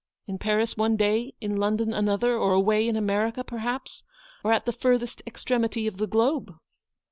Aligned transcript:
In 0.25 0.39
Paris 0.39 0.75
one 0.75 0.97
day, 0.97 1.35
in 1.41 1.57
London 1.57 1.93
another, 1.93 2.35
or 2.35 2.53
away 2.53 2.87
in 2.87 2.95
America 2.95 3.43
perhaps, 3.43 4.01
or 4.43 4.51
at 4.51 4.65
the 4.65 4.71
furthest 4.73 5.21
extremity 5.27 5.85
of 5.85 5.97
the 5.97 6.07
globe. 6.07 6.55